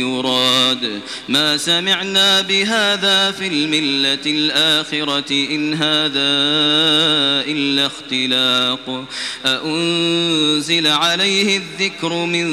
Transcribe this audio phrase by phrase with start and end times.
[0.00, 1.00] يراد.
[1.28, 6.30] ما سمعنا بهذا في الملة الآخرة إن هذا
[7.46, 9.04] إلا اختلاق.
[9.46, 12.48] أأنزل عليه الذكر من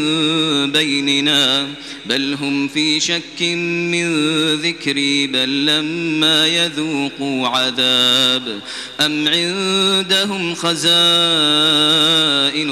[0.71, 1.67] بيننا؟
[2.05, 4.07] بل هم في شك من
[4.55, 8.59] ذكري بل لما يذوقوا عذاب.
[8.99, 10.87] أم عندهم خزائن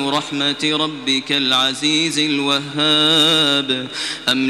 [0.07, 3.87] رحمة ربك العزيز الوهاب؟
[4.29, 4.49] أم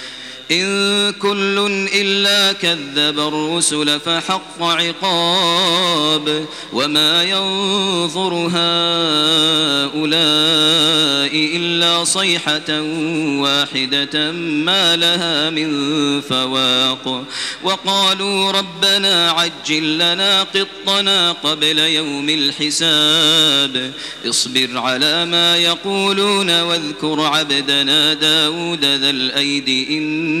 [0.51, 10.11] إن كل إلا كذب الرسل فحق عقاب وما ينظر هؤلاء
[11.57, 12.81] إلا صيحة
[13.41, 15.71] واحدة ما لها من
[16.21, 17.25] فواق
[17.63, 23.93] وقالوا ربنا عجل لنا قطنا قبل يوم الحساب
[24.25, 30.40] اصبر على ما يقولون واذكر عبدنا داود ذا الأيد إن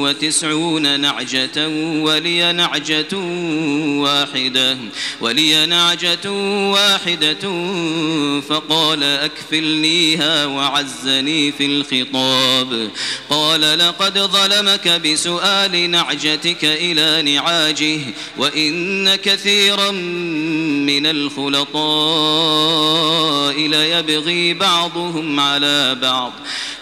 [0.00, 1.68] وتسعون نعجة
[2.02, 3.16] ولي نعجة
[4.00, 4.78] واحدة
[5.20, 6.30] ولي نعجة
[6.70, 7.44] واحدة
[8.40, 12.90] فقال أكفلنيها وعزني في الخطاب.
[13.30, 18.00] قال لقد ظلمك بسؤال نعجتك إلى نعاجه
[18.36, 21.74] وإن كثيرا من الخلطاء
[23.68, 26.32] ليبغي بعضهم على بعض.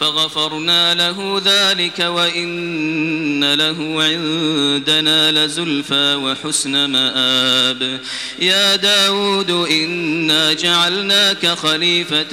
[0.00, 8.00] فغفرنا له ذلك وإن له عندنا لزلفى وحسن مآب.
[8.38, 12.30] يا داود إنا جعلناك خليفة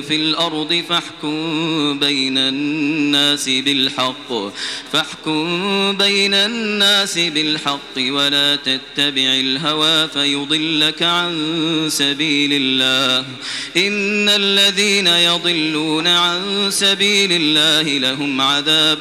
[0.00, 4.52] في الأرض فاحكم بين الناس بالحق
[4.92, 11.32] فاحكم بين الناس بالحق ولا تتبع الهوى فيضلك عن
[11.88, 13.26] سبيل الله.
[13.76, 18.98] إن الذين يضلون عن سبيل الله لهم عذاب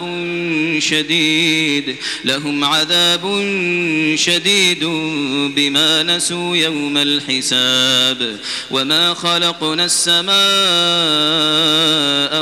[0.79, 1.95] شديد
[2.25, 3.23] لهم عذاب
[4.15, 4.83] شديد
[5.55, 8.39] بما نسوا يوم الحساب.
[8.71, 10.33] وما خلقنا السماء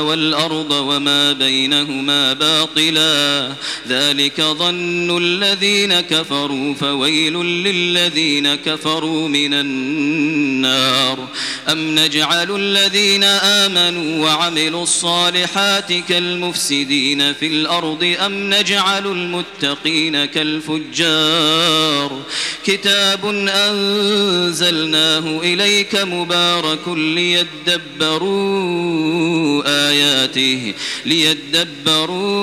[0.02, 3.52] والأرض وما بينهما باطلا.
[3.88, 11.28] ذلك ظن الذين كفروا فويل للذين كفروا من النار.
[11.72, 15.27] أم نجعل الذين آمنوا وعملوا الصالحات
[16.08, 22.22] كالمفسدين في الأرض أم نجعل المتقين كالفجار
[22.64, 28.38] كتاب أنزلناه إليك مبارك ليدبروا
[29.66, 30.74] آياته
[31.06, 32.38] ليدبروا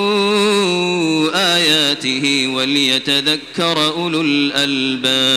[1.56, 5.36] آياته وليتذكر أولو الألباب.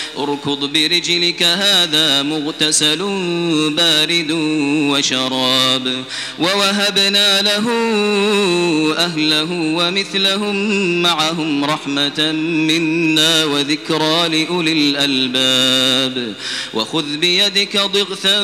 [0.17, 2.97] اركض برجلك هذا مغتسل
[3.69, 4.31] بارد
[4.91, 6.03] وشراب.
[6.39, 7.67] ووهبنا له
[8.97, 10.55] أهله ومثلهم
[11.01, 16.33] معهم رحمة منا وذكرى لأولي الألباب.
[16.73, 18.41] وخذ بيدك ضغثا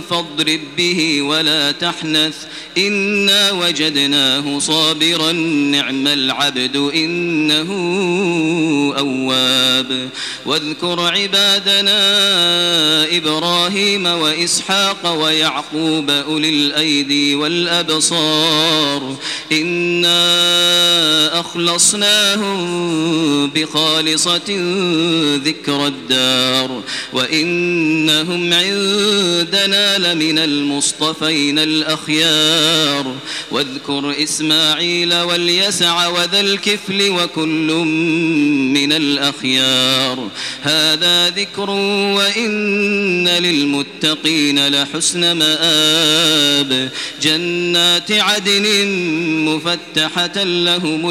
[0.00, 2.36] فاضرب به ولا تحنث.
[2.78, 7.70] إنا وجدناه صابرا نعم العبد إنه
[8.98, 10.08] أواب.
[10.46, 12.00] واذكر عبادنا
[13.16, 19.16] إبراهيم وإسحاق ويعقوب أولي الأيدي والأبصار
[19.52, 20.59] إنا
[21.40, 22.60] أخلصناهم
[23.46, 24.56] بخالصة
[25.44, 26.82] ذكر الدار
[27.12, 33.14] وإنهم عندنا لمن المصطفين الأخيار
[33.50, 37.72] واذكر إسماعيل واليسع وذا الكفل وكل
[38.74, 40.28] من الأخيار
[40.62, 46.90] هذا ذكر وإن للمتقين لحسن مآب
[47.22, 48.86] جنات عدن
[49.44, 51.10] مفتحة لهم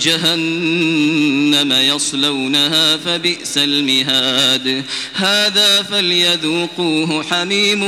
[0.00, 4.84] جهنم يصلونها فبئس المهاد.
[5.14, 7.82] هذا فليذوقوه حميم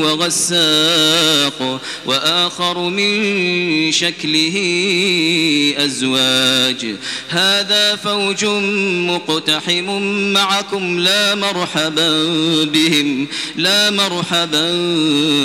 [0.00, 3.12] وغساق وآخر من
[3.92, 4.56] شكله
[5.78, 6.94] أزواج.
[7.28, 8.44] هذا فوج
[9.10, 12.24] مقتحم معكم لا مرحبا
[12.64, 14.70] بهم لا مرحبا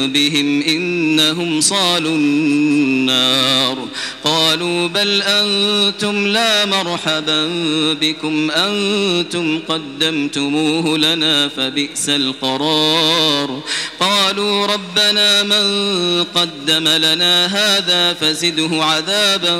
[0.08, 3.88] بهم إنهم صالوا النار.
[4.24, 7.48] قالوا بل أنتم لا مرحبا
[7.94, 8.52] بكم.
[8.52, 13.62] أنتم قدمتموه لنا فبئس القرار.
[14.00, 15.66] قال قالوا ربنا من
[16.24, 19.58] قدم لنا هذا فزده عذابا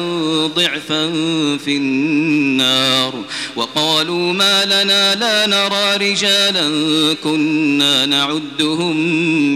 [0.56, 1.12] ضعفا
[1.58, 3.14] في النار.
[3.56, 6.70] وقالوا ما لنا لا نرى رجالا
[7.24, 8.98] كنا نعدهم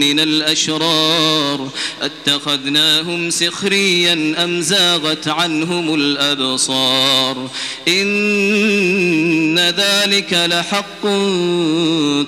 [0.00, 1.68] من الأشرار.
[2.04, 7.50] أتخذناهم سخريا أم زاغت عنهم الأبصار؟
[7.88, 11.02] إن ذلك لحق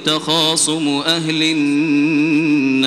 [0.04, 2.86] تخاصم أهل النار.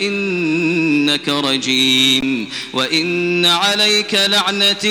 [0.01, 4.87] فإنك رجيم وإن عليك لعنتي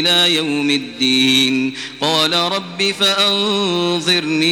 [0.00, 4.46] إلى يوم الدين قال رب فأنظرني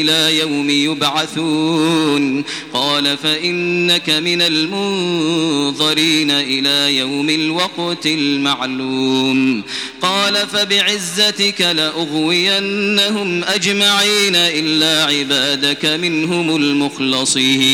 [0.00, 9.62] إلى يوم يبعثون قال فإنك من المنظرين إلى يوم الوقت المعلوم
[10.02, 17.73] قال فبعزتك لأغوينهم أجمعين إلا عبادك منهم المخلصين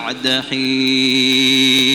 [0.00, 1.90] بعد حين.